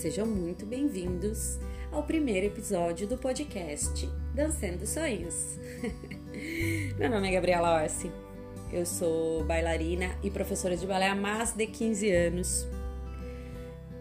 Sejam 0.00 0.26
muito 0.26 0.64
bem-vindos 0.64 1.58
ao 1.92 2.02
primeiro 2.02 2.46
episódio 2.46 3.06
do 3.06 3.18
podcast 3.18 4.08
Dançando 4.34 4.86
Sonhos. 4.86 5.58
Meu 6.98 7.10
nome 7.10 7.28
é 7.28 7.32
Gabriela 7.32 7.82
Orsi, 7.82 8.10
eu 8.72 8.86
sou 8.86 9.44
bailarina 9.44 10.16
e 10.22 10.30
professora 10.30 10.74
de 10.74 10.86
balé 10.86 11.06
há 11.06 11.14
mais 11.14 11.52
de 11.52 11.66
15 11.66 12.10
anos. 12.10 12.66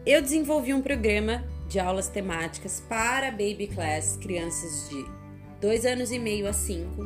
Eu 0.05 0.21
desenvolvi 0.21 0.73
um 0.73 0.81
programa 0.81 1.43
de 1.67 1.81
aulas 1.81 2.07
temáticas 2.07 2.81
para 2.87 3.29
baby 3.29 3.67
class, 3.67 4.15
crianças 4.21 4.87
de 4.87 5.05
2 5.59 5.85
anos 5.85 6.13
e 6.13 6.17
meio 6.17 6.47
a 6.47 6.53
5, 6.53 7.05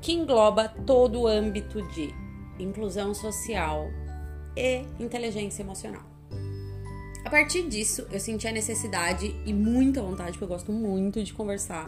que 0.00 0.14
engloba 0.14 0.70
todo 0.86 1.20
o 1.20 1.26
âmbito 1.26 1.86
de 1.88 2.14
inclusão 2.58 3.12
social 3.12 3.90
e 4.56 4.86
inteligência 4.98 5.62
emocional. 5.62 6.11
A 7.24 7.30
partir 7.30 7.68
disso, 7.68 8.06
eu 8.10 8.18
senti 8.18 8.48
a 8.48 8.52
necessidade 8.52 9.34
e 9.46 9.52
muita 9.52 10.02
vontade, 10.02 10.32
porque 10.32 10.44
eu 10.44 10.48
gosto 10.48 10.72
muito 10.72 11.22
de 11.22 11.32
conversar, 11.32 11.86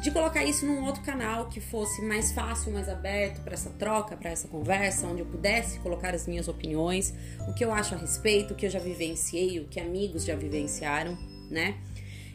de 0.00 0.10
colocar 0.12 0.44
isso 0.44 0.64
num 0.64 0.84
outro 0.84 1.02
canal 1.02 1.48
que 1.48 1.60
fosse 1.60 2.00
mais 2.00 2.30
fácil, 2.30 2.72
mais 2.72 2.88
aberto 2.88 3.42
para 3.42 3.54
essa 3.54 3.70
troca, 3.70 4.16
para 4.16 4.30
essa 4.30 4.46
conversa, 4.46 5.06
onde 5.06 5.20
eu 5.20 5.26
pudesse 5.26 5.80
colocar 5.80 6.14
as 6.14 6.28
minhas 6.28 6.46
opiniões, 6.46 7.12
o 7.48 7.52
que 7.52 7.64
eu 7.64 7.72
acho 7.72 7.94
a 7.94 7.98
respeito, 7.98 8.54
o 8.54 8.56
que 8.56 8.66
eu 8.66 8.70
já 8.70 8.78
vivenciei, 8.78 9.58
o 9.58 9.64
que 9.64 9.80
amigos 9.80 10.24
já 10.24 10.36
vivenciaram, 10.36 11.18
né? 11.50 11.74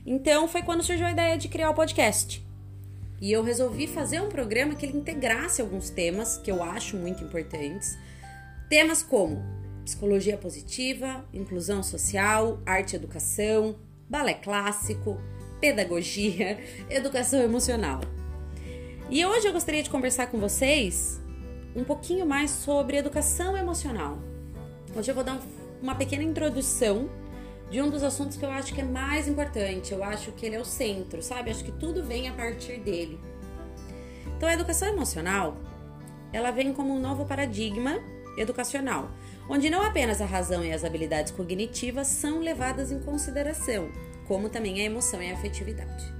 Então 0.05 0.45
foi 0.47 0.61
quando 0.63 0.83
surgiu 0.83 1.07
a 1.07 1.11
ideia 1.11 1.37
de 1.37 1.47
criar 1.47 1.69
o 1.69 1.73
podcast. 1.73 2.45
E 3.21 3.31
eu 3.31 3.41
resolvi 3.41 3.87
fazer 3.87 4.21
um 4.21 4.27
programa 4.27 4.75
que 4.75 4.85
ele 4.85 4.97
integrasse 4.97 5.61
alguns 5.61 5.89
temas 5.89 6.37
que 6.37 6.51
eu 6.51 6.61
acho 6.61 6.97
muito 6.97 7.23
importantes. 7.23 7.97
Temas 8.69 9.01
como 9.01 9.41
psicologia 9.83 10.37
positiva, 10.37 11.25
inclusão 11.33 11.83
social, 11.83 12.59
arte 12.65 12.93
e 12.93 12.95
educação, 12.95 13.75
balé 14.09 14.33
clássico, 14.33 15.19
pedagogia, 15.59 16.59
educação 16.89 17.41
emocional. 17.41 18.01
E 19.09 19.25
hoje 19.25 19.47
eu 19.47 19.53
gostaria 19.53 19.83
de 19.83 19.89
conversar 19.89 20.27
com 20.27 20.39
vocês 20.39 21.21
um 21.75 21.83
pouquinho 21.83 22.25
mais 22.25 22.51
sobre 22.51 22.97
educação 22.97 23.57
emocional. 23.57 24.19
Hoje 24.95 25.11
eu 25.11 25.15
vou 25.15 25.23
dar 25.23 25.39
uma 25.81 25.95
pequena 25.95 26.23
introdução 26.23 27.09
de 27.69 27.81
um 27.81 27.89
dos 27.89 28.03
assuntos 28.03 28.37
que 28.37 28.45
eu 28.45 28.51
acho 28.51 28.73
que 28.73 28.81
é 28.81 28.83
mais 28.83 29.27
importante. 29.27 29.91
Eu 29.91 30.03
acho 30.03 30.31
que 30.33 30.45
ele 30.45 30.55
é 30.55 30.59
o 30.59 30.65
centro, 30.65 31.21
sabe? 31.21 31.49
Acho 31.49 31.63
que 31.63 31.71
tudo 31.71 32.03
vem 32.03 32.29
a 32.29 32.33
partir 32.33 32.79
dele. 32.79 33.19
Então, 34.37 34.47
a 34.47 34.53
educação 34.53 34.87
emocional, 34.87 35.57
ela 36.31 36.51
vem 36.51 36.73
como 36.73 36.93
um 36.93 36.99
novo 36.99 37.25
paradigma 37.25 37.99
educacional, 38.37 39.09
onde 39.49 39.69
não 39.69 39.81
apenas 39.81 40.21
a 40.21 40.25
razão 40.25 40.63
e 40.63 40.71
as 40.71 40.83
habilidades 40.83 41.31
cognitivas 41.31 42.07
são 42.07 42.39
levadas 42.39 42.91
em 42.91 42.99
consideração, 42.99 43.89
como 44.27 44.49
também 44.49 44.81
a 44.81 44.85
emoção 44.85 45.21
e 45.21 45.31
a 45.31 45.33
afetividade. 45.33 46.13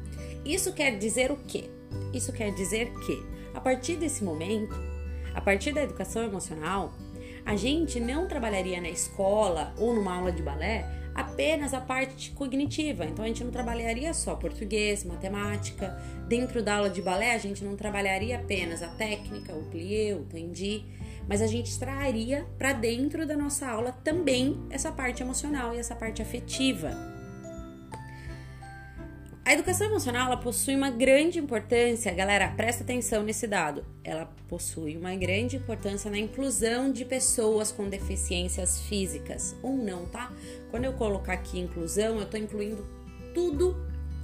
Isso 0.46 0.74
quer 0.74 0.98
dizer 0.98 1.32
o 1.32 1.38
quê? 1.38 1.70
Isso 2.14 2.34
quer 2.34 2.54
dizer 2.54 2.92
que, 3.06 3.24
a 3.54 3.62
partir 3.62 3.96
desse 3.96 4.24
momento, 4.24 4.76
a 5.34 5.42
partir 5.42 5.74
da 5.74 5.84
educação 5.84 6.24
emocional, 6.24 6.94
a 7.46 7.56
gente 7.56 8.00
não 8.00 8.28
trabalharia 8.28 8.80
na 8.80 8.90
escola 8.90 9.74
ou 9.78 9.94
numa 9.94 10.16
aula 10.16 10.32
de 10.32 10.42
balé 10.42 10.86
apenas 11.14 11.74
a 11.74 11.82
parte 11.82 12.32
cognitiva. 12.32 13.06
Então 13.06 13.24
a 13.24 13.28
gente 13.28 13.44
não 13.44 13.52
trabalharia 13.52 14.14
só 14.14 14.36
português, 14.36 15.04
matemática. 15.04 15.96
Dentro 16.28 16.64
da 16.64 16.76
aula 16.76 16.90
de 16.90 17.02
balé, 17.02 17.34
a 17.34 17.38
gente 17.38 17.64
não 17.64 17.76
trabalharia 17.76 18.38
apenas 18.38 18.82
a 18.82 18.88
técnica, 18.88 19.54
o 19.54 19.64
plié, 19.64 20.16
o 20.16 20.24
tendi, 20.24 20.86
mas 21.28 21.42
a 21.42 21.48
gente 21.48 21.78
traria 21.78 22.46
para 22.58 22.74
dentro 22.74 23.26
da 23.26 23.36
nossa 23.36 23.68
aula 23.68 23.92
também 24.04 24.60
essa 24.70 24.92
parte 24.92 25.22
emocional 25.22 25.74
e 25.74 25.80
essa 25.80 25.96
parte 25.96 26.22
afetiva. 26.22 27.14
A 29.46 29.52
educação 29.52 29.88
emocional 29.88 30.28
ela 30.28 30.38
possui 30.38 30.74
uma 30.74 30.90
grande 30.90 31.38
importância, 31.38 32.14
galera, 32.14 32.53
presta 32.56 32.81
atenção 32.81 33.24
nesse 33.24 33.46
dado. 33.46 33.84
Ela 34.02 34.25
possui 34.47 34.96
uma 34.96 35.14
grande 35.16 35.58
importância 35.58 36.09
na 36.09 36.18
inclusão 36.18 36.90
de 36.90 37.03
pessoas 37.03 37.70
com 37.70 37.90
deficiências 37.90 38.80
físicas 38.84 39.53
ou 39.62 39.76
não, 39.76 40.06
tá? 40.06 40.31
Quando 40.72 40.86
eu 40.86 40.94
colocar 40.94 41.34
aqui 41.34 41.59
inclusão, 41.59 42.20
eu 42.20 42.26
tô 42.26 42.38
incluindo 42.38 42.88
tudo 43.34 43.76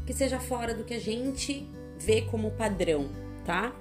que 0.05 0.13
seja 0.13 0.39
fora 0.39 0.73
do 0.73 0.85
que 0.85 0.93
a 0.93 0.99
gente 0.99 1.69
vê 1.97 2.21
como 2.21 2.51
padrão, 2.51 3.09
tá? 3.45 3.75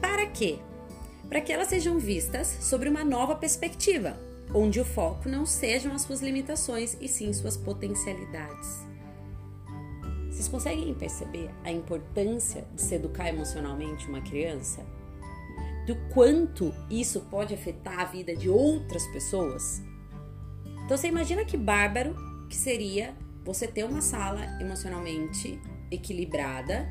Para 0.00 0.26
quê? 0.28 0.58
Para 1.28 1.40
que 1.40 1.52
elas 1.52 1.68
sejam 1.68 1.98
vistas 1.98 2.46
sobre 2.60 2.88
uma 2.88 3.04
nova 3.04 3.36
perspectiva, 3.36 4.18
onde 4.54 4.80
o 4.80 4.84
foco 4.84 5.28
não 5.28 5.44
sejam 5.44 5.94
as 5.94 6.02
suas 6.02 6.20
limitações 6.20 6.96
e 7.00 7.06
sim 7.06 7.32
suas 7.32 7.56
potencialidades. 7.56 8.86
Vocês 10.30 10.48
conseguem 10.48 10.94
perceber 10.94 11.50
a 11.64 11.70
importância 11.70 12.64
de 12.74 12.80
se 12.80 12.94
educar 12.94 13.28
emocionalmente 13.28 14.08
uma 14.08 14.20
criança? 14.22 14.86
Do 15.86 15.96
quanto 16.14 16.72
isso 16.90 17.20
pode 17.30 17.52
afetar 17.52 18.00
a 18.00 18.04
vida 18.04 18.34
de 18.34 18.48
outras 18.48 19.06
pessoas? 19.08 19.82
Então 20.84 20.96
você 20.96 21.08
imagina 21.08 21.44
que 21.44 21.56
bárbaro 21.56 22.14
que 22.48 22.56
seria 22.56 23.14
você 23.44 23.66
ter 23.66 23.84
uma 23.84 24.00
sala 24.00 24.40
emocionalmente 24.60 25.60
equilibrada, 25.90 26.88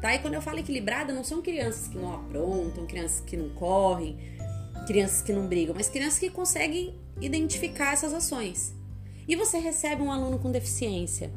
tá? 0.00 0.14
E 0.14 0.18
quando 0.18 0.34
eu 0.34 0.42
falo 0.42 0.58
equilibrada, 0.58 1.12
não 1.12 1.24
são 1.24 1.42
crianças 1.42 1.88
que 1.88 1.96
não 1.96 2.14
aprontam, 2.14 2.86
crianças 2.86 3.20
que 3.20 3.36
não 3.36 3.50
correm, 3.50 4.18
crianças 4.86 5.22
que 5.22 5.32
não 5.32 5.46
brigam, 5.46 5.74
mas 5.74 5.88
crianças 5.88 6.18
que 6.18 6.30
conseguem 6.30 6.94
identificar 7.20 7.92
essas 7.92 8.12
ações. 8.12 8.74
E 9.28 9.36
você 9.36 9.58
recebe 9.58 10.02
um 10.02 10.10
aluno 10.10 10.38
com 10.38 10.50
deficiência 10.50 11.30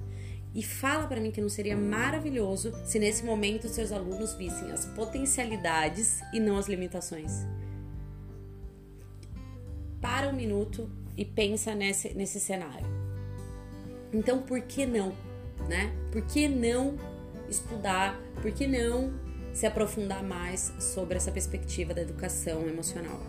e 0.55 0.61
fala 0.61 1.07
para 1.07 1.19
mim 1.19 1.31
que 1.31 1.41
não 1.41 1.49
seria 1.49 1.75
maravilhoso 1.75 2.73
se 2.85 2.99
nesse 2.99 3.25
momento 3.25 3.67
seus 3.67 3.91
alunos 3.91 4.33
vissem 4.35 4.71
as 4.71 4.85
potencialidades 4.85 6.21
e 6.31 6.39
não 6.39 6.57
as 6.57 6.67
limitações. 6.67 7.45
Para 9.99 10.29
um 10.29 10.33
minuto 10.33 10.89
e 11.17 11.25
pensa 11.25 11.73
nesse, 11.73 12.13
nesse 12.13 12.39
cenário. 12.39 12.85
Então, 14.11 14.41
por 14.43 14.61
que 14.61 14.85
não? 14.85 15.13
Né? 15.67 15.91
Por 16.11 16.21
que 16.23 16.47
não 16.47 16.97
estudar? 17.49 18.19
Por 18.41 18.51
que 18.51 18.67
não 18.67 19.13
se 19.53 19.65
aprofundar 19.65 20.23
mais 20.23 20.73
sobre 20.79 21.17
essa 21.17 21.31
perspectiva 21.31 21.93
da 21.93 22.01
educação 22.01 22.67
emocional? 22.67 23.19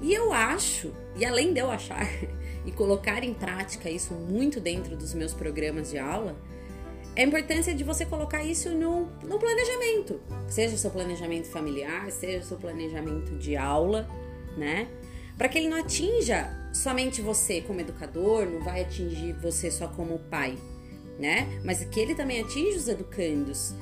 E 0.00 0.12
eu 0.12 0.32
acho, 0.32 0.92
e 1.16 1.24
além 1.24 1.52
de 1.52 1.60
eu 1.60 1.70
achar, 1.70 2.06
e 2.66 2.72
colocar 2.72 3.22
em 3.22 3.32
prática 3.32 3.88
isso 3.88 4.14
muito 4.14 4.60
dentro 4.60 4.96
dos 4.96 5.14
meus 5.14 5.32
programas 5.32 5.90
de 5.90 5.98
aula, 5.98 6.36
é 7.14 7.22
a 7.22 7.26
importância 7.26 7.74
de 7.74 7.84
você 7.84 8.06
colocar 8.06 8.42
isso 8.42 8.70
no, 8.70 9.06
no 9.22 9.38
planejamento. 9.38 10.20
Seja 10.48 10.76
seu 10.76 10.90
planejamento 10.90 11.46
familiar, 11.46 12.10
seja 12.10 12.42
seu 12.42 12.56
planejamento 12.56 13.36
de 13.36 13.54
aula, 13.54 14.08
né? 14.56 14.88
Para 15.36 15.48
que 15.48 15.58
ele 15.58 15.68
não 15.68 15.78
atinja 15.78 16.50
somente 16.72 17.20
você 17.20 17.60
como 17.60 17.80
educador, 17.80 18.46
não 18.46 18.60
vai 18.60 18.82
atingir 18.82 19.34
você 19.34 19.70
só 19.70 19.88
como 19.88 20.18
pai, 20.18 20.56
né? 21.18 21.60
Mas 21.64 21.84
que 21.84 22.00
ele 22.00 22.14
também 22.14 22.40
atinja 22.40 22.78
os 22.78 22.88
educandos. 22.88 23.74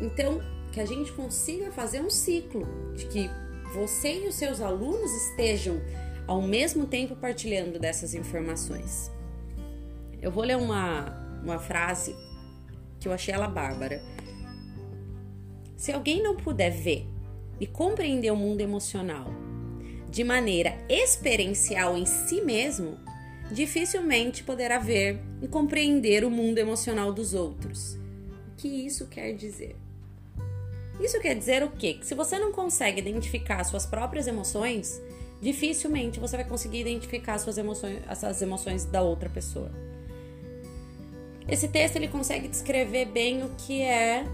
Então, 0.00 0.40
que 0.72 0.80
a 0.80 0.86
gente 0.86 1.12
consiga 1.12 1.70
fazer 1.72 2.00
um 2.00 2.10
ciclo 2.10 2.66
de 2.94 3.06
que 3.06 3.30
você 3.74 4.24
e 4.24 4.28
os 4.28 4.34
seus 4.34 4.60
alunos 4.60 5.10
estejam 5.12 5.80
ao 6.26 6.40
mesmo 6.40 6.86
tempo 6.86 7.16
partilhando 7.16 7.78
dessas 7.78 8.14
informações. 8.14 9.10
Eu 10.20 10.30
vou 10.30 10.44
ler 10.44 10.56
uma, 10.56 11.40
uma 11.42 11.58
frase 11.58 12.14
que 12.98 13.08
eu 13.08 13.12
achei 13.12 13.32
ela 13.32 13.48
bárbara. 13.48 14.02
Se 15.76 15.92
alguém 15.92 16.22
não 16.22 16.36
puder 16.36 16.70
ver 16.70 17.06
e 17.58 17.66
compreender 17.66 18.30
o 18.30 18.36
mundo 18.36 18.60
emocional 18.60 19.26
de 20.10 20.24
maneira 20.24 20.76
experiencial 20.88 21.96
em 21.96 22.04
si 22.04 22.42
mesmo, 22.42 22.98
dificilmente 23.50 24.44
poderá 24.44 24.78
ver 24.78 25.20
e 25.42 25.48
compreender 25.48 26.24
o 26.24 26.30
mundo 26.30 26.58
emocional 26.58 27.12
dos 27.12 27.34
outros. 27.34 27.94
O 28.52 28.56
que 28.56 28.68
isso 28.68 29.06
quer 29.06 29.32
dizer? 29.32 29.76
Isso 31.00 31.18
quer 31.20 31.34
dizer 31.34 31.62
o 31.62 31.70
quê? 31.70 31.94
Que 31.94 32.06
se 32.06 32.14
você 32.14 32.38
não 32.38 32.52
consegue 32.52 33.00
identificar 33.00 33.64
suas 33.64 33.86
próprias 33.86 34.26
emoções, 34.26 35.00
dificilmente 35.40 36.20
você 36.20 36.36
vai 36.36 36.44
conseguir 36.44 36.80
identificar 36.80 37.38
suas 37.38 37.56
emoções, 37.56 38.00
essas 38.08 38.42
emoções 38.42 38.84
da 38.84 39.00
outra 39.00 39.30
pessoa. 39.30 39.70
Esse 41.48 41.68
texto 41.68 41.96
ele 41.96 42.08
consegue 42.08 42.46
descrever 42.48 43.06
bem 43.06 43.42
o 43.42 43.50
que 43.56 43.82
é 43.82 44.24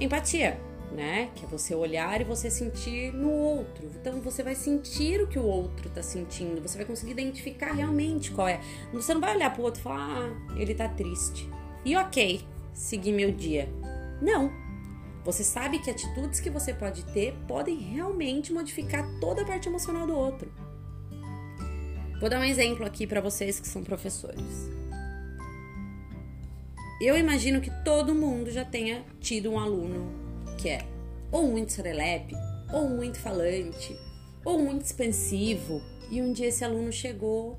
empatia, 0.00 0.58
né? 0.92 1.30
Que 1.34 1.44
é 1.44 1.48
você 1.48 1.74
olhar 1.74 2.20
e 2.20 2.24
você 2.24 2.50
sentir 2.50 3.12
no 3.12 3.30
outro. 3.30 3.90
Então 4.00 4.20
você 4.20 4.42
vai 4.42 4.54
sentir 4.54 5.20
o 5.20 5.26
que 5.26 5.38
o 5.38 5.44
outro 5.44 5.88
tá 5.90 6.02
sentindo, 6.02 6.60
você 6.60 6.76
vai 6.76 6.86
conseguir 6.86 7.12
identificar 7.12 7.72
realmente 7.72 8.30
qual 8.30 8.48
é. 8.48 8.60
Você 8.92 9.12
não 9.14 9.20
vai 9.20 9.34
olhar 9.34 9.52
pro 9.52 9.62
outro 9.62 9.80
e 9.80 9.82
falar, 9.82 9.98
ah, 9.98 10.54
ele 10.56 10.74
tá 10.74 10.88
triste. 10.88 11.48
E 11.84 11.96
ok, 11.96 12.40
seguir 12.72 13.12
meu 13.12 13.30
dia. 13.30 13.68
Não, 14.20 14.50
você 15.24 15.42
sabe 15.42 15.78
que 15.78 15.90
atitudes 15.90 16.40
que 16.40 16.50
você 16.50 16.72
pode 16.72 17.04
ter 17.06 17.34
podem 17.46 17.76
realmente 17.76 18.52
modificar 18.52 19.04
toda 19.20 19.42
a 19.42 19.44
parte 19.44 19.68
emocional 19.68 20.06
do 20.06 20.16
outro. 20.16 20.50
Vou 22.20 22.30
dar 22.30 22.40
um 22.40 22.44
exemplo 22.44 22.86
aqui 22.86 23.06
para 23.06 23.20
vocês 23.20 23.60
que 23.60 23.68
são 23.68 23.84
professores. 23.84 24.70
Eu 26.98 27.16
imagino 27.16 27.60
que 27.60 27.70
todo 27.84 28.14
mundo 28.14 28.50
já 28.50 28.64
tenha 28.64 29.04
tido 29.20 29.50
um 29.50 29.58
aluno 29.58 30.25
que 30.56 30.68
é 30.68 30.86
ou 31.30 31.48
muito 31.48 31.72
serelepe, 31.72 32.34
ou 32.72 32.88
muito 32.88 33.18
falante, 33.18 33.96
ou 34.44 34.58
muito 34.58 34.84
expansivo, 34.84 35.82
e 36.10 36.22
um 36.22 36.32
dia 36.32 36.48
esse 36.48 36.64
aluno 36.64 36.92
chegou 36.92 37.58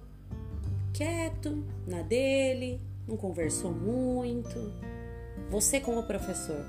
quieto, 0.93 1.63
na 1.85 2.01
dele, 2.01 2.81
não 3.07 3.17
conversou 3.17 3.71
muito. 3.71 4.73
Você, 5.49 5.79
como 5.79 6.03
professor, 6.03 6.65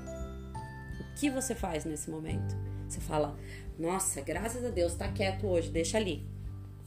o 0.99 1.19
que 1.19 1.29
você 1.29 1.55
faz 1.55 1.85
nesse 1.85 2.09
momento? 2.09 2.55
Você 2.87 2.99
fala, 2.99 3.35
nossa, 3.77 4.21
graças 4.21 4.63
a 4.63 4.69
Deus, 4.69 4.95
tá 4.95 5.07
quieto 5.07 5.47
hoje, 5.47 5.69
deixa 5.69 5.97
ali. 5.97 6.27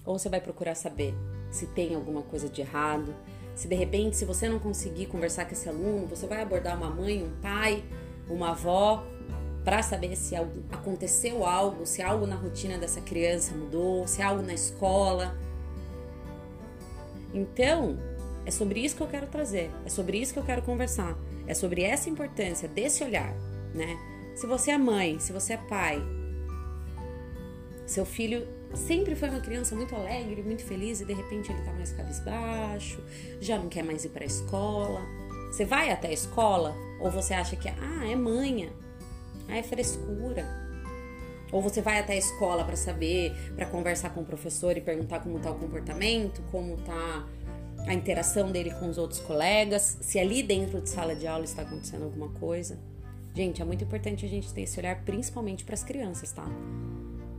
Ou 0.04 0.18
você 0.18 0.28
vai 0.28 0.40
procurar 0.40 0.74
saber 0.74 1.14
se 1.50 1.66
tem 1.68 1.94
alguma 1.94 2.22
coisa 2.22 2.48
de 2.48 2.60
errado, 2.60 3.14
se 3.54 3.68
de 3.68 3.74
repente, 3.74 4.16
se 4.16 4.24
você 4.24 4.48
não 4.48 4.58
conseguir 4.58 5.06
conversar 5.06 5.44
com 5.44 5.52
esse 5.52 5.68
aluno, 5.68 6.06
você 6.06 6.26
vai 6.26 6.42
abordar 6.42 6.76
uma 6.76 6.90
mãe, 6.90 7.22
um 7.22 7.40
pai, 7.40 7.84
uma 8.28 8.50
avó, 8.50 9.04
para 9.64 9.82
saber 9.82 10.16
se 10.16 10.34
aconteceu 10.70 11.46
algo, 11.46 11.86
se 11.86 12.02
algo 12.02 12.26
na 12.26 12.34
rotina 12.34 12.78
dessa 12.78 13.00
criança 13.00 13.54
mudou, 13.54 14.06
se 14.06 14.20
algo 14.20 14.42
na 14.42 14.54
escola. 14.54 15.36
Então, 17.32 17.98
é 18.44 18.50
sobre 18.50 18.80
isso 18.80 18.96
que 18.96 19.02
eu 19.02 19.06
quero 19.06 19.26
trazer, 19.26 19.70
é 19.84 19.88
sobre 19.88 20.18
isso 20.18 20.32
que 20.32 20.38
eu 20.38 20.44
quero 20.44 20.62
conversar, 20.62 21.16
é 21.46 21.54
sobre 21.54 21.82
essa 21.82 22.10
importância 22.10 22.68
desse 22.68 23.04
olhar, 23.04 23.32
né? 23.74 23.96
Se 24.34 24.46
você 24.46 24.72
é 24.72 24.78
mãe, 24.78 25.18
se 25.20 25.32
você 25.32 25.52
é 25.52 25.56
pai, 25.56 26.02
seu 27.86 28.04
filho 28.04 28.46
sempre 28.74 29.14
foi 29.14 29.28
uma 29.28 29.40
criança 29.40 29.76
muito 29.76 29.94
alegre, 29.94 30.42
muito 30.42 30.64
feliz 30.64 31.00
e 31.00 31.04
de 31.04 31.12
repente 31.12 31.52
ele 31.52 31.62
tá 31.62 31.72
mais 31.72 31.92
cabisbaixo, 31.92 33.02
já 33.40 33.58
não 33.58 33.68
quer 33.68 33.84
mais 33.84 34.04
ir 34.04 34.08
para 34.08 34.24
a 34.24 34.26
escola. 34.26 35.00
Você 35.50 35.64
vai 35.64 35.90
até 35.90 36.08
a 36.08 36.12
escola 36.12 36.74
ou 36.98 37.10
você 37.10 37.34
acha 37.34 37.54
que 37.54 37.68
ah, 37.68 38.10
é 38.10 38.16
manha, 38.16 38.72
ah, 39.48 39.56
é 39.56 39.62
frescura. 39.62 40.46
Ou 41.50 41.60
você 41.60 41.82
vai 41.82 41.98
até 41.98 42.14
a 42.14 42.16
escola 42.16 42.64
para 42.64 42.76
saber, 42.76 43.32
para 43.54 43.66
conversar 43.66 44.10
com 44.10 44.22
o 44.22 44.24
professor 44.24 44.76
e 44.76 44.80
perguntar 44.80 45.20
como 45.20 45.38
tá 45.38 45.50
o 45.50 45.58
comportamento, 45.58 46.42
como 46.50 46.78
tá 46.78 47.26
a 47.86 47.92
interação 47.92 48.50
dele 48.50 48.70
com 48.72 48.88
os 48.88 48.96
outros 48.96 49.20
colegas, 49.20 49.98
se 50.00 50.18
ali 50.18 50.42
dentro 50.42 50.80
de 50.80 50.88
sala 50.88 51.14
de 51.14 51.26
aula 51.26 51.44
está 51.44 51.62
acontecendo 51.62 52.04
alguma 52.04 52.28
coisa. 52.30 52.78
Gente, 53.34 53.60
é 53.62 53.64
muito 53.64 53.84
importante 53.84 54.24
a 54.24 54.28
gente 54.28 54.52
ter 54.52 54.62
esse 54.62 54.78
olhar 54.78 55.02
principalmente 55.04 55.64
para 55.64 55.74
as 55.74 55.82
crianças, 55.82 56.32
tá? 56.32 56.46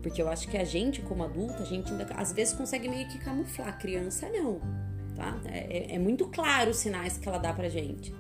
Porque 0.02 0.22
eu 0.22 0.28
acho 0.28 0.48
que 0.48 0.58
a 0.58 0.66
gente, 0.66 1.02
como 1.02 1.24
adulta, 1.24 1.62
a 1.64 1.66
gente 1.66 1.92
ainda, 1.92 2.06
às 2.16 2.34
vezes 2.34 2.54
consegue 2.54 2.90
meio 2.90 3.08
que 3.08 3.18
camuflar. 3.20 3.70
A 3.70 3.74
criança 3.74 4.28
não, 4.30 4.60
tá? 5.16 5.40
É, 5.46 5.96
é, 5.96 6.00
muito 6.00 6.28
claro 6.28 6.72
os 6.72 6.78
sinais 6.78 7.18
que 7.18 7.28
ela 7.28 7.38
dá 7.38 7.54
pra 7.54 7.70
gente. 7.70 8.14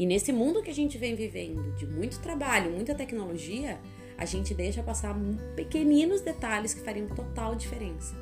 E 0.00 0.06
nesse 0.06 0.32
mundo 0.32 0.62
que 0.62 0.70
a 0.70 0.74
gente 0.74 0.96
vem 0.96 1.14
vivendo, 1.14 1.74
de 1.76 1.86
muito 1.86 2.20
trabalho, 2.20 2.70
muita 2.70 2.94
tecnologia, 2.94 3.78
a 4.16 4.24
gente 4.24 4.54
deixa 4.54 4.82
passar 4.82 5.14
pequeninos 5.54 6.22
detalhes 6.22 6.72
que 6.72 6.80
fariam 6.80 7.06
total 7.08 7.54
diferença 7.54 8.16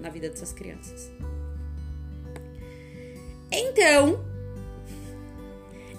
na 0.00 0.08
vida 0.10 0.30
dessas 0.30 0.52
crianças. 0.52 1.10
Então, 3.50 4.24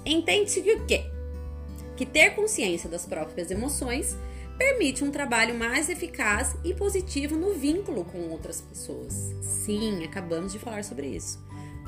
entende-se 0.05 0.61
que 0.61 0.71
o 0.71 0.85
quê? 0.85 1.03
Que 1.97 2.05
ter 2.05 2.29
consciência 2.29 2.89
das 2.89 3.05
próprias 3.05 3.51
emoções 3.51 4.15
permite 4.57 5.03
um 5.03 5.11
trabalho 5.11 5.53
mais 5.53 5.89
eficaz 5.89 6.55
e 6.63 6.73
positivo 6.73 7.35
no 7.35 7.53
vínculo 7.55 8.05
com 8.05 8.29
outras 8.29 8.61
pessoas. 8.61 9.35
Sim, 9.41 10.01
acabamos 10.05 10.53
de 10.53 10.59
falar 10.59 10.85
sobre 10.85 11.07
isso. 11.07 11.43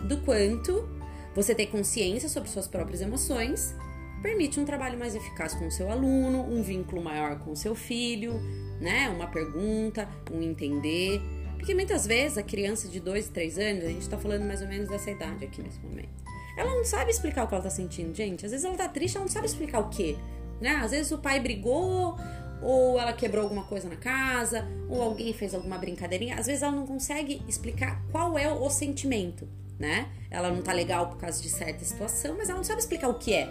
Do 0.06 0.18
quanto 0.18 0.97
você 1.38 1.54
ter 1.54 1.68
consciência 1.68 2.28
sobre 2.28 2.50
suas 2.50 2.68
próprias 2.68 3.00
emoções 3.00 3.76
permite 4.24 4.60
um 4.60 4.66
trabalho 4.66 4.98
mais 4.98 5.14
eficaz 5.14 5.54
com 5.54 5.68
o 5.68 5.72
seu 5.72 5.92
aluno, 5.92 6.42
um 6.42 6.64
vínculo 6.64 7.00
maior 7.00 7.38
com 7.38 7.52
o 7.52 7.56
seu 7.56 7.76
filho, 7.76 8.42
né? 8.82 9.08
Uma 9.10 9.28
pergunta, 9.28 10.10
um 10.32 10.42
entender. 10.42 11.22
Porque 11.56 11.76
muitas 11.76 12.08
vezes 12.08 12.40
a 12.40 12.44
criança 12.44 12.88
de 12.88 13.00
2, 13.00 13.30
3 13.30 13.60
anos, 13.60 13.84
a 13.86 13.90
gente 13.90 14.10
tá 14.10 14.18
falando 14.18 14.46
mais 14.46 14.64
ou 14.64 14.68
menos 14.68 14.90
dessa 14.90 15.12
idade 15.12 15.46
aqui 15.46 15.62
nesse 15.62 15.80
momento. 15.80 16.10
Ela 16.58 16.74
não 16.74 16.84
sabe 16.84 17.12
explicar 17.12 17.44
o 17.44 17.48
que 17.48 17.54
ela 17.54 17.64
tá 17.64 17.70
sentindo, 17.70 18.16
gente. 18.16 18.44
Às 18.44 18.52
vezes 18.52 18.66
ela 18.66 18.76
tá 18.76 18.90
triste, 18.90 19.18
ela 19.18 19.26
não 19.26 19.32
sabe 19.32 19.46
explicar 19.46 19.80
o 19.80 19.90
quê. 19.90 20.18
Né? 20.60 20.72
Às 20.72 20.90
vezes 20.90 21.12
o 21.12 21.20
pai 21.20 21.40
brigou, 21.40 22.18
ou 22.64 23.00
ela 23.00 23.14
quebrou 23.14 23.44
alguma 23.44 23.64
coisa 23.66 23.88
na 23.88 23.96
casa, 23.96 24.68
ou 24.90 25.04
alguém 25.04 25.32
fez 25.34 25.54
alguma 25.54 25.78
brincadeirinha. 25.78 26.34
Às 26.34 26.48
vezes 26.48 26.64
ela 26.64 26.72
não 26.72 26.88
consegue 26.88 27.44
explicar 27.48 28.04
qual 28.12 28.40
é 28.40 28.52
o 28.52 28.68
sentimento, 28.72 29.48
né? 29.80 30.10
Ela 30.30 30.50
não 30.50 30.62
tá 30.62 30.74
legal 30.74 31.08
por 31.08 31.18
causa 31.18 31.42
de 31.42 31.50
certa 31.50 31.84
situação, 31.86 32.36
mas 32.38 32.50
ela 32.50 32.58
não 32.58 32.64
sabe 32.64 32.80
explicar 32.80 33.10
o 33.10 33.16
que 33.16 33.34
é, 33.34 33.46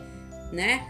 né? 0.53 0.87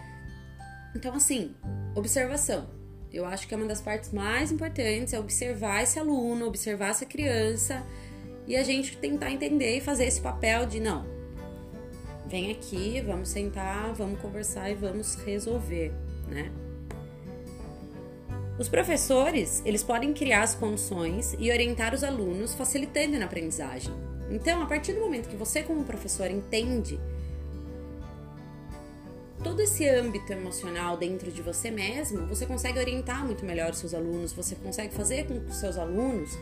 Então, 0.94 1.15
assim, 1.15 1.55
observação. 1.94 2.69
Eu 3.12 3.25
acho 3.25 3.47
que 3.47 3.55
é 3.55 3.56
uma 3.56 3.67
das 3.67 3.81
partes 3.81 4.12
mais 4.12 4.50
importantes 4.50 5.12
é 5.12 5.19
observar 5.19 5.83
esse 5.83 5.99
aluno, 5.99 6.47
observar 6.47 6.91
essa 6.91 7.06
criança 7.06 7.83
e 8.47 8.56
a 8.56 8.62
gente 8.62 8.97
tentar 8.97 9.31
entender 9.31 9.79
e 9.79 9.81
fazer 9.81 10.05
esse 10.05 10.21
papel 10.21 10.67
de 10.67 10.81
não. 10.81 11.06
Vem 12.27 12.50
aqui, 12.50 13.00
vamos 13.00 13.29
sentar, 13.29 13.93
vamos 13.94 14.21
conversar 14.21 14.71
e 14.71 14.75
vamos 14.75 15.15
resolver, 15.17 15.93
né? 16.29 16.50
Os 18.59 18.69
professores, 18.69 19.62
eles 19.67 19.82
podem 19.82 20.15
criar 20.15 20.43
as 20.43 20.55
condições 20.55 21.37
e 21.39 21.50
orientar 21.50 21.94
os 21.94 22.03
alunos, 22.03 22.55
facilitando 22.55 23.19
na 23.19 23.27
aprendizagem. 23.27 23.93
Então, 24.31 24.62
a 24.62 24.67
partir 24.67 24.93
do 24.93 25.00
momento 25.00 25.28
que 25.28 25.37
você, 25.37 25.62
como 25.62 25.84
professor, 25.84 26.31
entende 26.31 26.99
todo 29.43 29.61
esse 29.61 29.88
âmbito 29.88 30.32
emocional 30.32 30.96
dentro 30.96 31.31
de 31.31 31.40
você 31.40 31.70
mesmo, 31.70 32.26
você 32.26 32.46
consegue 32.46 32.78
orientar 32.78 33.25
muito 33.25 33.44
melhor 33.44 33.70
os 33.70 33.78
seus 33.78 33.94
alunos, 33.94 34.32
você 34.32 34.55
consegue 34.56 34.93
fazer 34.94 35.26
com 35.26 35.38
que 35.38 35.50
os 35.50 35.56
seus 35.56 35.78
alunos 35.78 36.37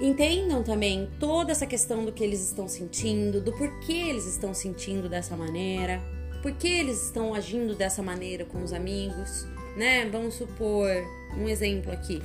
entendam 0.00 0.62
também 0.62 1.08
toda 1.18 1.52
essa 1.52 1.66
questão 1.66 2.04
do 2.04 2.12
que 2.12 2.22
eles 2.22 2.44
estão 2.44 2.68
sentindo, 2.68 3.40
do 3.40 3.52
porquê 3.52 3.92
eles 3.92 4.26
estão 4.26 4.52
sentindo 4.52 5.08
dessa 5.08 5.36
maneira, 5.36 6.02
por 6.42 6.52
que 6.52 6.68
eles 6.68 7.02
estão 7.04 7.32
agindo 7.32 7.74
dessa 7.74 8.02
maneira 8.02 8.44
com 8.44 8.62
os 8.62 8.72
amigos, 8.72 9.46
né? 9.76 10.08
Vamos 10.10 10.34
supor 10.34 10.90
um 11.36 11.48
exemplo 11.48 11.90
aqui: 11.90 12.20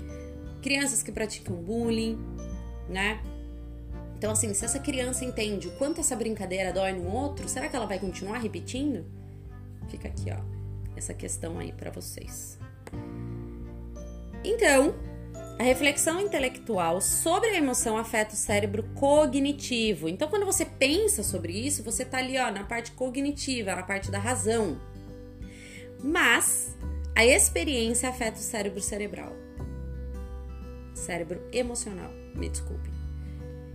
crianças 0.62 1.01
que 1.01 1.12
praticam 1.12 1.56
bullying, 1.56 2.19
né? 2.89 3.21
Então, 4.21 4.33
assim, 4.33 4.54
se 4.54 4.63
essa 4.63 4.78
criança 4.78 5.25
entende 5.25 5.68
o 5.68 5.71
quanto 5.71 5.99
essa 5.99 6.16
brincadeira 6.16 6.71
dói 6.71 6.92
no 6.92 7.11
outro, 7.11 7.49
será 7.49 7.68
que 7.68 7.75
ela 7.75 7.87
vai 7.87 7.97
continuar 7.97 8.37
repetindo? 8.37 9.04
Fica 9.90 10.09
aqui, 10.09 10.30
ó, 10.31 10.37
essa 10.95 11.11
questão 11.11 11.57
aí 11.57 11.73
para 11.73 11.90
vocês. 11.90 12.59
Então, 14.44 14.94
a 15.57 15.63
reflexão 15.63 16.21
intelectual 16.21 17.01
sobre 17.01 17.49
a 17.49 17.57
emoção 17.57 17.97
afeta 17.97 18.35
o 18.35 18.37
cérebro 18.37 18.83
cognitivo. 18.94 20.07
Então, 20.07 20.28
quando 20.28 20.45
você 20.45 20.66
pensa 20.66 21.23
sobre 21.23 21.54
isso, 21.54 21.81
você 21.81 22.06
tá 22.06 22.19
ali, 22.19 22.37
ó, 22.37 22.51
na 22.51 22.63
parte 22.63 22.92
cognitiva, 22.92 23.75
na 23.75 23.81
parte 23.81 24.11
da 24.11 24.19
razão. 24.19 24.80
Mas 25.99 26.78
a 27.16 27.25
experiência 27.25 28.07
afeta 28.07 28.37
o 28.37 28.44
cérebro 28.44 28.81
cerebral. 28.81 29.35
Cérebro 30.94 31.42
emocional, 31.51 32.11
me 32.35 32.47
desculpe. 32.47 33.01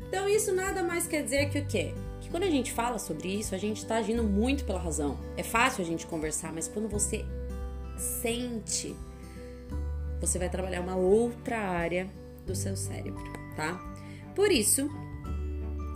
Então, 0.08 0.28
isso 0.28 0.54
nada 0.54 0.82
mais 0.82 1.06
quer 1.06 1.22
dizer 1.22 1.50
que 1.50 1.58
o 1.58 1.66
quê? 1.66 1.94
Que 2.20 2.30
quando 2.30 2.44
a 2.44 2.50
gente 2.50 2.72
fala 2.72 2.98
sobre 2.98 3.28
isso, 3.28 3.54
a 3.54 3.58
gente 3.58 3.78
está 3.78 3.96
agindo 3.96 4.22
muito 4.22 4.64
pela 4.64 4.78
razão. 4.78 5.18
É 5.36 5.42
fácil 5.42 5.82
a 5.82 5.86
gente 5.86 6.06
conversar, 6.06 6.52
mas 6.52 6.68
quando 6.68 6.88
você 6.88 7.24
sente, 7.96 8.94
você 10.20 10.38
vai 10.38 10.48
trabalhar 10.48 10.80
uma 10.80 10.96
outra 10.96 11.58
área 11.58 12.08
do 12.46 12.54
seu 12.54 12.76
cérebro, 12.76 13.22
tá? 13.56 13.78
Por 14.34 14.50
isso, 14.50 14.88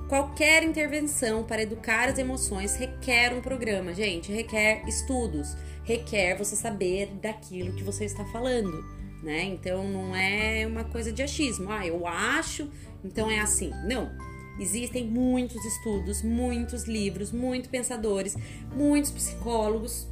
qualquer 0.08 0.62
intervenção 0.62 1.44
para 1.44 1.62
educar 1.62 2.08
as 2.08 2.18
emoções 2.18 2.74
requer 2.74 3.32
um 3.32 3.40
programa, 3.40 3.94
gente, 3.94 4.32
requer 4.32 4.82
estudos, 4.88 5.54
requer 5.84 6.36
você 6.36 6.56
saber 6.56 7.12
daquilo 7.20 7.72
que 7.74 7.84
você 7.84 8.04
está 8.04 8.24
falando, 8.26 8.84
né? 9.22 9.44
Então 9.44 9.84
não 9.88 10.16
é 10.16 10.66
uma 10.66 10.84
coisa 10.84 11.12
de 11.12 11.22
achismo, 11.22 11.70
ah, 11.70 11.86
eu 11.86 12.06
acho, 12.06 12.68
então 13.04 13.30
é 13.30 13.40
assim. 13.40 13.70
Não. 13.84 14.10
Existem 14.58 15.06
muitos 15.06 15.64
estudos, 15.64 16.22
muitos 16.22 16.84
livros, 16.84 17.32
muitos 17.32 17.70
pensadores, 17.70 18.36
muitos 18.74 19.10
psicólogos 19.10 20.06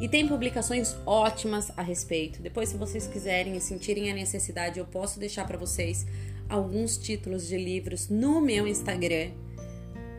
e 0.00 0.08
tem 0.08 0.26
publicações 0.26 0.96
ótimas 1.06 1.70
a 1.76 1.82
respeito. 1.82 2.42
Depois, 2.42 2.68
se 2.68 2.76
vocês 2.76 3.06
quiserem 3.06 3.56
e 3.56 3.60
sentirem 3.60 4.10
a 4.10 4.14
necessidade, 4.14 4.78
eu 4.78 4.84
posso 4.84 5.18
deixar 5.18 5.46
para 5.46 5.56
vocês 5.56 6.06
alguns 6.48 6.98
títulos 6.98 7.46
de 7.46 7.56
livros 7.56 8.08
no 8.08 8.40
meu 8.40 8.66
Instagram. 8.66 9.30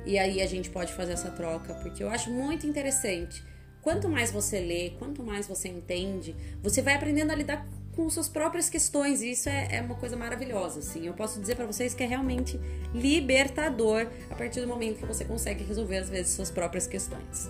E 0.06 0.18
aí 0.18 0.42
a 0.42 0.46
gente 0.46 0.70
pode 0.70 0.94
fazer 0.94 1.14
essa 1.14 1.30
troca, 1.32 1.74
porque 1.76 2.04
eu 2.04 2.10
acho 2.10 2.32
muito 2.32 2.66
interessante. 2.66 3.44
Quanto 3.82 4.10
mais 4.10 4.32
você 4.32 4.60
lê, 4.60 4.92
quanto 4.98 5.22
mais 5.22 5.48
você 5.48 5.68
entende, 5.68 6.36
você 6.64 6.82
vai 6.82 6.96
aprendendo 6.96 7.32
a 7.32 7.36
lidar 7.36 7.68
com 7.96 8.10
suas 8.10 8.28
próprias 8.28 8.70
questões. 8.70 9.22
E 9.22 9.32
isso 9.32 9.50
é, 9.50 9.78
é 9.78 9.82
uma 9.82 9.96
coisa 9.96 10.16
maravilhosa, 10.16 10.80
assim. 10.80 11.08
Eu 11.08 11.14
posso 11.14 11.40
dizer 11.40 11.56
para 11.56 11.66
vocês 11.66 11.94
que 11.94 12.04
é 12.04 12.06
realmente 12.08 12.60
libertador 12.94 14.08
a 14.30 14.36
partir 14.36 14.62
do 14.62 14.68
momento 14.68 15.00
que 15.00 15.06
você 15.06 15.24
consegue 15.24 15.64
resolver, 15.64 15.98
às 15.98 16.10
vezes, 16.10 16.34
suas 16.34 16.52
próprias 16.52 16.86
questões. 16.88 17.50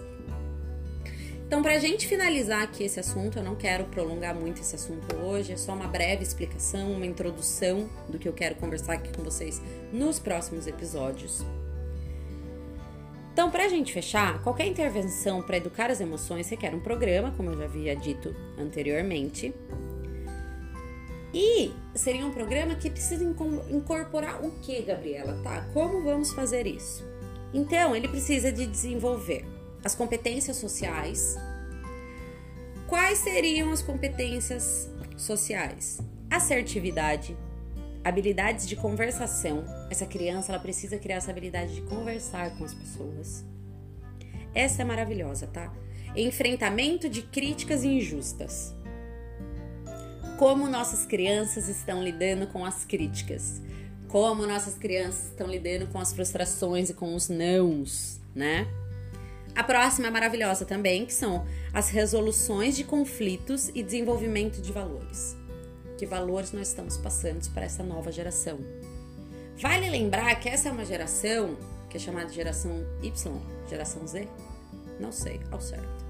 Então, 1.47 1.61
para 1.61 1.73
a 1.73 1.79
gente 1.79 2.07
finalizar 2.07 2.63
aqui 2.63 2.83
esse 2.83 2.99
assunto, 2.99 3.37
eu 3.37 3.43
não 3.43 3.55
quero 3.55 3.85
prolongar 3.85 4.33
muito 4.33 4.61
esse 4.61 4.75
assunto 4.75 5.15
hoje, 5.15 5.53
é 5.53 5.57
só 5.57 5.73
uma 5.73 5.87
breve 5.87 6.23
explicação, 6.23 6.91
uma 6.91 7.05
introdução 7.05 7.87
do 8.09 8.17
que 8.17 8.27
eu 8.27 8.33
quero 8.33 8.55
conversar 8.55 8.93
aqui 8.93 9.15
com 9.15 9.23
vocês 9.23 9.61
nos 9.93 10.17
próximos 10.17 10.65
episódios. 10.65 11.45
Então, 13.31 13.51
para 13.51 13.65
a 13.65 13.67
gente 13.67 13.93
fechar, 13.93 14.41
qualquer 14.41 14.65
intervenção 14.65 15.43
para 15.43 15.57
educar 15.57 15.91
as 15.91 16.01
emoções 16.01 16.49
requer 16.49 16.73
um 16.73 16.79
programa, 16.79 17.31
como 17.37 17.51
eu 17.51 17.57
já 17.57 17.65
havia 17.65 17.95
dito 17.95 18.35
anteriormente. 18.57 19.53
E 21.38 21.74
seria 21.94 22.25
um 22.25 22.32
programa 22.32 22.75
que 22.75 22.89
precisa 22.89 23.22
incorporar 23.70 24.42
o 24.42 24.51
que, 24.62 24.82
Gabriela? 24.82 25.38
Tá? 25.44 25.68
Como 25.74 26.01
vamos 26.01 26.32
fazer 26.32 26.65
isso? 26.65 27.06
Então, 27.54 27.94
ele 27.94 28.08
precisa 28.08 28.54
de 28.54 28.65
desenvolver 28.65 29.46
as 29.84 29.94
competências 29.94 30.56
sociais. 30.56 31.36
Quais 32.88 33.18
seriam 33.18 33.74
as 33.74 33.82
competências 33.82 34.89
sociais? 35.18 36.00
Assertividade, 36.30 37.38
habilidades 38.01 38.65
de 38.65 38.77
conversação. 38.77 39.65
Essa 39.89 40.06
criança 40.06 40.54
ela 40.54 40.62
precisa 40.62 40.98
criar 40.98 41.18
essa 41.18 41.32
habilidade 41.32 41.75
de 41.75 41.82
conversar 41.82 42.58
com 42.58 42.63
as 42.63 42.74
pessoas. 42.74 43.44
Essa 44.54 44.84
é 44.84 44.86
maravilhosa, 44.86 45.48
tá? 45.48 45.70
Enfrentamento 46.15 47.10
de 47.10 47.24
críticas 47.24 47.84
injustas. 47.84 48.74
Como 50.38 50.68
nossas 50.68 51.06
crianças 51.06 51.70
estão 51.70 52.04
lidando 52.04 52.46
com 52.48 52.65
as 52.65 52.84
críticas? 52.84 53.62
Como 54.10 54.46
nossas 54.46 54.75
crianças 54.75 55.27
estão 55.27 55.48
lidando 55.48 55.88
com 55.88 55.98
as 55.98 56.12
frustrações 56.12 56.89
e 56.89 56.94
com 56.94 57.15
os 57.15 57.30
nãos, 57.30 58.20
né? 58.36 58.68
A 59.56 59.63
próxima 59.63 60.08
é 60.08 60.12
maravilhosa 60.12 60.65
também, 60.65 61.06
que 61.06 61.13
são 61.13 61.46
as 61.74 61.88
resoluções 61.88 62.75
de 62.75 62.84
conflitos 62.84 63.70
e 63.74 63.82
desenvolvimento 63.82 64.62
de 64.62 64.74
valores. 64.74 65.38
Que 65.98 66.06
valores 66.06 66.51
nós 66.51 66.68
estamos 66.68 66.98
passando 66.98 67.50
para 67.54 67.63
essa 67.63 67.82
nova 67.82 68.12
geração? 68.12 68.60
Vale 69.58 69.89
lembrar 69.89 70.36
que 70.36 70.50
essa 70.50 70.68
é 70.68 70.72
uma 70.72 70.84
geração 70.84 71.58
que 71.89 71.96
é 71.96 72.00
chamada 72.00 72.25
de 72.25 72.36
geração 72.36 72.86
Y, 73.01 73.42
geração 73.70 74.06
Z? 74.06 74.27
Não 75.00 75.13
sei 75.13 75.39
ao 75.50 75.62
certo. 75.62 76.06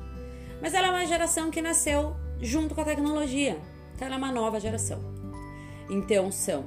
Mas 0.60 0.74
ela 0.74 0.88
é 0.88 0.90
uma 0.90 1.06
geração 1.06 1.52
que 1.52 1.62
nasceu 1.62 2.16
junto 2.42 2.74
com 2.74 2.82
a 2.82 2.86
tecnologia. 2.86 3.56
Então 3.96 4.08
ela 4.08 4.28
é 4.28 4.32
nova 4.32 4.60
geração. 4.60 5.00
Então 5.90 6.32
são 6.32 6.66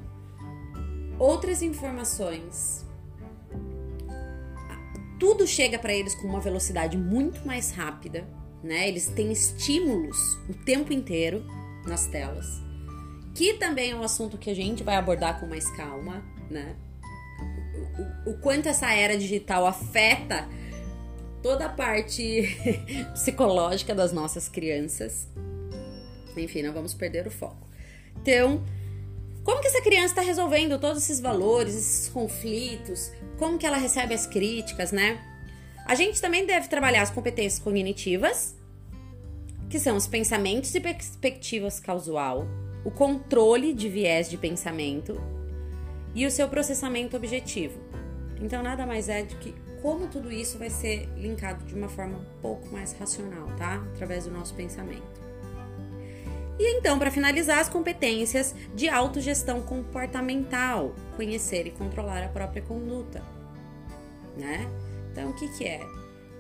outras 1.19 1.63
informações, 1.63 2.87
tudo 5.19 5.47
chega 5.47 5.79
para 5.79 5.93
eles 5.93 6.15
com 6.15 6.29
uma 6.29 6.41
velocidade 6.41 6.97
muito 6.97 7.45
mais 7.47 7.73
rápida, 7.73 8.27
né? 8.63 8.89
Eles 8.89 9.09
têm 9.09 9.33
estímulos 9.33 10.17
o 10.49 10.55
tempo 10.55 10.93
inteiro 10.93 11.45
nas 11.85 12.07
telas, 12.07 12.47
que 13.35 13.55
também 13.55 13.91
é 13.91 13.97
um 13.97 14.03
assunto 14.03 14.39
que 14.39 14.49
a 14.49 14.55
gente 14.55 14.85
vai 14.85 14.97
abordar 14.97 15.41
com 15.41 15.47
mais 15.47 15.69
calma, 15.77 16.23
né? 16.49 16.77
O, 18.27 18.31
o, 18.31 18.35
o 18.35 18.39
quanto 18.39 18.69
essa 18.69 18.93
era 18.93 19.19
digital 19.19 19.67
afeta 19.67 20.49
toda 21.43 21.67
a 21.67 21.69
parte 21.69 22.57
psicológica 23.13 23.95
das 23.95 24.13
nossas 24.13 24.49
crianças. 24.49 25.29
Enfim, 26.41 26.63
não 26.63 26.73
vamos 26.73 26.95
perder 26.95 27.27
o 27.27 27.31
foco. 27.31 27.67
Então, 28.21 28.63
como 29.45 29.61
que 29.61 29.69
essa 29.69 29.81
criança 29.81 30.09
está 30.09 30.21
resolvendo 30.21 30.79
todos 30.79 31.03
esses 31.03 31.21
valores, 31.21 31.75
esses 31.75 32.09
conflitos? 32.09 33.11
Como 33.39 33.57
que 33.59 33.67
ela 33.67 33.79
recebe 33.79 34.15
as 34.15 34.27
críticas, 34.27 34.93
né? 34.93 35.19
A 35.87 35.95
gente 35.95 36.21
também 36.21 36.45
deve 36.45 36.69
trabalhar 36.69 37.01
as 37.01 37.11
competências 37.11 37.59
cognitivas, 37.59 38.55
que 39.71 39.79
são 39.79 39.97
os 39.97 40.07
pensamentos 40.07 40.75
e 40.75 40.81
perspectivas 40.81 41.81
causal, 41.81 42.47
o 42.85 42.91
controle 42.91 43.73
de 43.73 43.89
viés 43.89 44.29
de 44.29 44.37
pensamento 44.37 45.19
e 46.15 46.27
o 46.27 46.31
seu 46.31 46.49
processamento 46.49 47.17
objetivo. 47.17 47.81
Então, 48.41 48.63
nada 48.63 48.87
mais 48.87 49.09
é 49.09 49.23
do 49.23 49.37
que 49.37 49.55
como 49.81 50.09
tudo 50.09 50.31
isso 50.31 50.59
vai 50.59 50.71
ser 50.71 51.09
linkado 51.17 51.65
de 51.65 51.75
uma 51.75 51.89
forma 51.89 52.19
um 52.19 52.41
pouco 52.41 52.69
mais 52.69 52.93
racional, 52.93 53.47
tá? 53.57 53.77
Através 53.95 54.25
do 54.25 54.31
nosso 54.31 54.55
pensamento. 54.55 55.18
E 56.59 56.77
então, 56.77 56.99
para 56.99 57.11
finalizar, 57.11 57.61
as 57.61 57.69
competências 57.69 58.55
de 58.75 58.89
autogestão 58.89 59.63
comportamental, 59.63 60.95
conhecer 61.15 61.67
e 61.67 61.71
controlar 61.71 62.25
a 62.25 62.29
própria 62.29 62.61
conduta, 62.61 63.23
né? 64.37 64.69
Então, 65.13 65.31
o 65.31 65.35
que, 65.35 65.49
que 65.57 65.65
é? 65.65 65.81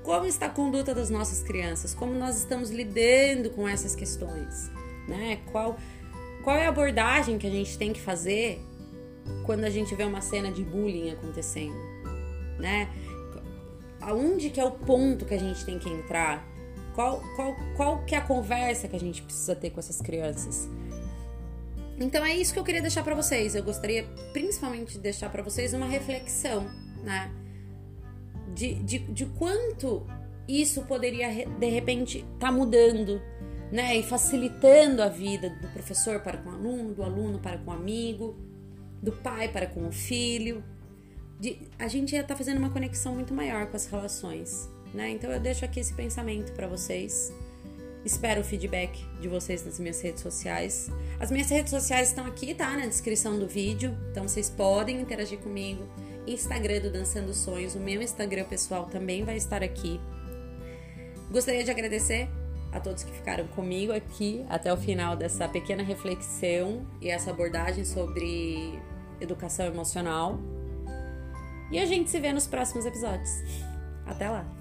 Como 0.02 0.26
está 0.26 0.46
a 0.46 0.50
conduta 0.50 0.94
das 0.94 1.08
nossas 1.08 1.42
crianças? 1.42 1.94
Como 1.94 2.14
nós 2.14 2.36
estamos 2.36 2.70
lidando 2.70 3.50
com 3.50 3.68
essas 3.68 3.94
questões, 3.94 4.70
né? 5.06 5.40
Qual, 5.52 5.76
qual 6.42 6.56
é 6.56 6.66
a 6.66 6.68
abordagem 6.70 7.38
que 7.38 7.46
a 7.46 7.50
gente 7.50 7.78
tem 7.78 7.92
que 7.92 8.00
fazer 8.00 8.60
quando 9.44 9.64
a 9.64 9.70
gente 9.70 9.94
vê 9.94 10.04
uma 10.04 10.20
cena 10.20 10.50
de 10.50 10.64
bullying 10.64 11.10
acontecendo, 11.10 11.76
né? 12.58 12.88
Aonde 14.00 14.50
que 14.50 14.58
é 14.58 14.64
o 14.64 14.70
ponto 14.72 15.24
que 15.24 15.34
a 15.34 15.38
gente 15.38 15.64
tem 15.64 15.78
que 15.78 15.88
entrar? 15.88 16.44
Qual, 16.98 17.22
qual, 17.36 17.56
qual 17.76 18.04
que 18.04 18.16
é 18.16 18.18
a 18.18 18.20
conversa 18.20 18.88
que 18.88 18.96
a 18.96 18.98
gente 18.98 19.22
precisa 19.22 19.54
ter 19.54 19.70
com 19.70 19.78
essas 19.78 20.02
crianças? 20.02 20.68
Então 21.96 22.26
é 22.26 22.34
isso 22.34 22.52
que 22.52 22.58
eu 22.58 22.64
queria 22.64 22.82
deixar 22.82 23.04
para 23.04 23.14
vocês. 23.14 23.54
Eu 23.54 23.62
gostaria 23.62 24.02
principalmente 24.32 24.94
de 24.94 24.98
deixar 24.98 25.30
para 25.30 25.40
vocês 25.40 25.72
uma 25.72 25.86
reflexão, 25.86 26.68
né? 27.04 27.30
De, 28.52 28.74
de, 28.82 28.98
de 28.98 29.26
quanto 29.26 30.04
isso 30.48 30.82
poderia 30.86 31.28
de 31.46 31.66
repente 31.68 32.18
estar 32.18 32.48
tá 32.48 32.50
mudando, 32.50 33.22
né? 33.70 33.96
E 33.96 34.02
facilitando 34.02 35.00
a 35.00 35.08
vida 35.08 35.50
do 35.50 35.68
professor 35.68 36.18
para 36.18 36.38
com 36.38 36.50
o 36.50 36.52
aluno, 36.52 36.94
do 36.94 37.04
aluno 37.04 37.38
para 37.38 37.58
com 37.58 37.70
o 37.70 37.74
amigo, 37.74 38.36
do 39.00 39.12
pai 39.12 39.46
para 39.46 39.68
com 39.68 39.86
o 39.86 39.92
filho. 39.92 40.64
De, 41.38 41.60
a 41.78 41.86
gente 41.86 42.14
ia 42.14 42.22
estar 42.22 42.34
tá 42.34 42.38
fazendo 42.38 42.58
uma 42.58 42.70
conexão 42.70 43.14
muito 43.14 43.32
maior 43.32 43.68
com 43.68 43.76
as 43.76 43.86
relações 43.86 44.68
né? 44.92 45.10
Então 45.10 45.30
eu 45.30 45.40
deixo 45.40 45.64
aqui 45.64 45.80
esse 45.80 45.92
pensamento 45.92 46.52
para 46.52 46.66
vocês. 46.66 47.32
Espero 48.04 48.40
o 48.40 48.44
feedback 48.44 49.04
de 49.20 49.28
vocês 49.28 49.64
nas 49.64 49.78
minhas 49.78 50.00
redes 50.00 50.22
sociais. 50.22 50.90
As 51.18 51.30
minhas 51.30 51.50
redes 51.50 51.70
sociais 51.70 52.08
estão 52.08 52.26
aqui, 52.26 52.54
tá? 52.54 52.76
Na 52.76 52.86
descrição 52.86 53.38
do 53.38 53.46
vídeo. 53.46 53.96
Então 54.10 54.26
vocês 54.26 54.48
podem 54.48 55.00
interagir 55.00 55.38
comigo. 55.38 55.86
Instagram 56.26 56.80
do 56.80 56.90
Dançando 56.90 57.34
Sonhos. 57.34 57.74
O 57.74 57.80
meu 57.80 58.00
Instagram 58.00 58.44
pessoal 58.44 58.86
também 58.86 59.24
vai 59.24 59.36
estar 59.36 59.62
aqui. 59.62 60.00
Gostaria 61.30 61.64
de 61.64 61.70
agradecer 61.70 62.28
a 62.72 62.80
todos 62.80 63.02
que 63.02 63.12
ficaram 63.12 63.46
comigo 63.48 63.92
aqui 63.92 64.44
até 64.48 64.72
o 64.72 64.76
final 64.76 65.16
dessa 65.16 65.48
pequena 65.48 65.82
reflexão 65.82 66.86
e 67.00 67.10
essa 67.10 67.30
abordagem 67.30 67.84
sobre 67.84 68.78
educação 69.20 69.66
emocional. 69.66 70.38
E 71.70 71.78
a 71.78 71.84
gente 71.84 72.08
se 72.08 72.18
vê 72.18 72.32
nos 72.32 72.46
próximos 72.46 72.86
episódios. 72.86 73.30
Até 74.06 74.28
lá! 74.28 74.57